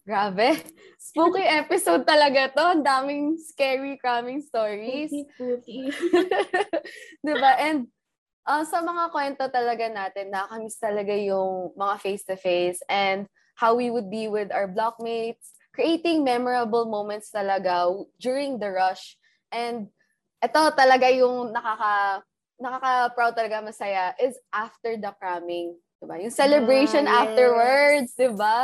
[0.07, 0.63] Grabe.
[0.95, 2.63] Spooky episode talaga to.
[2.63, 5.11] Ang daming scary, cramming stories.
[5.11, 5.91] Spooky, spooky.
[7.28, 7.51] diba?
[7.59, 7.91] And
[8.47, 13.28] uh, sa mga kwento talaga natin, nakakamiss talaga yung mga face-to-face and
[13.59, 17.91] how we would be with our blockmates, creating memorable moments talaga
[18.22, 19.20] during the rush.
[19.51, 19.91] And
[20.39, 22.24] ito talaga yung nakaka
[22.57, 25.78] nakaka-proud talaga masaya is after the cramming.
[26.01, 26.18] Diba?
[26.22, 27.22] Yung celebration Ah, yes.
[27.26, 28.57] afterwards, diba?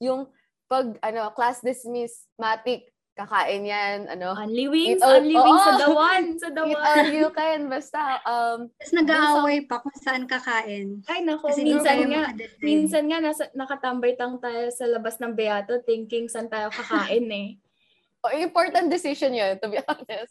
[0.00, 0.28] Yung
[0.70, 5.90] pag ano class dismiss, matik, kakain yan, ano, Only wings, Eat all- only wings sa
[6.08, 6.86] one, sa the eat one.
[6.86, 11.02] all you can, basta, um, Tapos nag-aaway pa kung saan kakain.
[11.04, 12.22] Ay, nako, Kasi minsan nga,
[12.62, 17.48] minsan nga, nasa, nakatambay tang tayo sa labas ng Beato thinking saan tayo kakain eh.
[18.24, 20.30] oh, important decision yun, to be honest.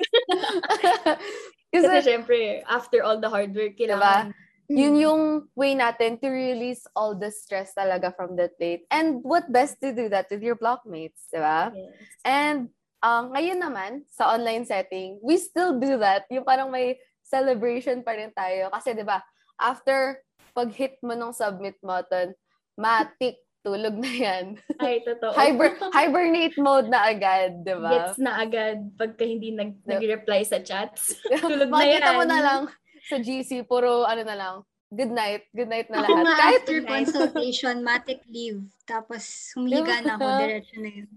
[1.70, 4.34] Kasi Kasi, syempre, after all the hard work, kailangan.
[4.70, 5.24] Yun yung
[5.58, 8.86] way natin to release all the stress talaga from that date.
[8.94, 11.74] And what best to do that with your blockmates, di ba?
[11.74, 11.90] Yes.
[12.22, 12.70] And
[13.02, 16.30] um, ngayon naman, sa online setting, we still do that.
[16.30, 18.70] Yung parang may celebration pa rin tayo.
[18.70, 19.26] Kasi di ba,
[19.58, 20.22] after
[20.54, 22.38] pag-hit mo ng submit button,
[22.78, 24.46] matik, tulog na yan.
[24.86, 25.34] Ay, totoo.
[25.34, 27.90] Hiber- hibernate mode na agad, di ba?
[27.90, 31.18] Gets na agad pagka hindi nag, nag-reply sa chats.
[31.42, 32.30] Tulog na Makita mo yan.
[32.30, 32.62] na lang
[33.08, 34.56] sa GC, puro ano na lang,
[34.90, 36.24] good night, good night na Ako lahat.
[36.26, 36.90] nga Kahit after night.
[36.90, 38.62] consultation, matic leave.
[38.84, 39.24] Tapos
[39.54, 41.10] humiga na ako, diretso na yun.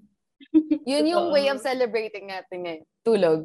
[0.84, 2.84] yun yung way of celebrating natin ngayon.
[3.02, 3.40] Tulog.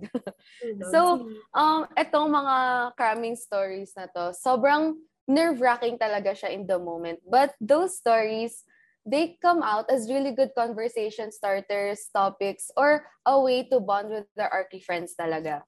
[0.60, 0.90] Tulog.
[0.92, 2.56] So, um, etong mga
[3.00, 7.20] cramming stories na to, sobrang nerve-wracking talaga siya in the moment.
[7.24, 8.64] But those stories,
[9.08, 14.28] they come out as really good conversation starters, topics, or a way to bond with
[14.36, 15.64] the Archie friends talaga.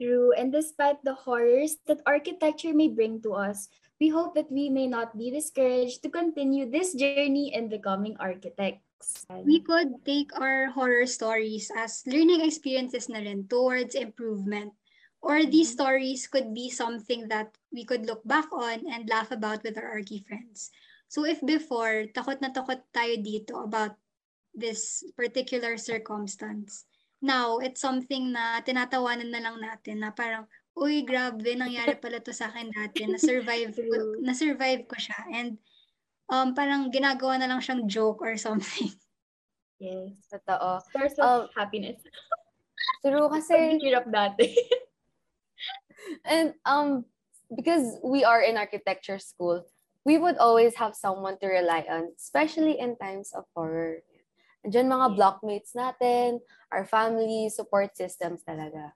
[0.00, 0.32] True.
[0.34, 3.68] And despite the horrors that architecture may bring to us,
[4.00, 9.24] we hope that we may not be discouraged to continue this journey in becoming architects.
[9.30, 14.74] We could take our horror stories as learning experiences na rin towards improvement.
[15.24, 19.64] Or these stories could be something that we could look back on and laugh about
[19.64, 20.68] with our Archie friends.
[21.08, 23.96] So if before, takot na takot tayo dito about
[24.52, 26.84] this particular circumstance,
[27.24, 30.44] now it's something na tinatawanan na lang natin na parang,
[30.76, 33.06] uy, grabe, nangyari pala to sa akin dati.
[33.08, 35.18] Na-survive ko, na-survive ko siya.
[35.32, 35.56] And
[36.28, 38.92] um, parang ginagawa na lang siyang joke or something.
[39.82, 40.16] Yes.
[40.30, 40.80] Totoo.
[40.94, 42.00] Source Um, of happiness.
[43.02, 44.54] True kasi, Hirap dati.
[46.24, 47.04] and um,
[47.52, 49.66] because we are in architecture school,
[50.06, 54.00] we would always have someone to rely on, especially in times of horror.
[54.64, 56.40] Andiyan mga blockmates natin,
[56.74, 58.90] our family, support systems talaga.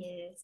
[0.00, 0.40] Yes.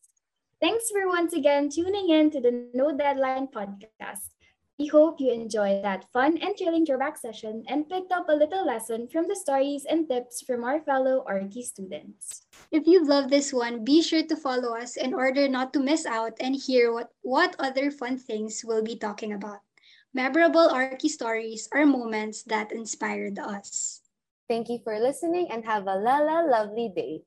[0.60, 4.36] Thanks for once again tuning in to the No Deadline podcast.
[4.76, 8.64] We hope you enjoyed that fun and thrilling throwback session and picked up a little
[8.64, 12.44] lesson from the stories and tips from our fellow Archie students.
[12.70, 16.04] If you love this one, be sure to follow us in order not to miss
[16.04, 19.64] out and hear what, what other fun things we'll be talking about.
[20.12, 24.05] Memorable Archie stories are moments that inspired us.
[24.48, 27.22] Thank you for listening and have a la la lovely day.